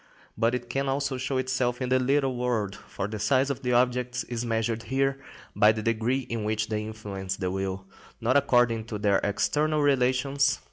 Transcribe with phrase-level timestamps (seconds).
[0.35, 3.73] But it can also show itself in the little world, for the size of the
[3.73, 5.19] objects is measured here
[5.55, 7.85] by the degree in which they influence the will,
[8.19, 10.59] not according to their external relations.